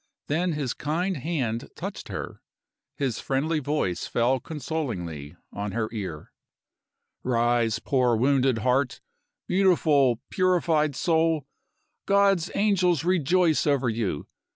[0.25, 2.41] Then his kind hand touched her;
[2.97, 6.31] his friendly voice fell consolingly on her ear.
[7.21, 8.99] "Rise, poor wounded heart!
[9.45, 11.45] Beautiful, purified soul,
[12.07, 14.25] God's angels rejoice over you!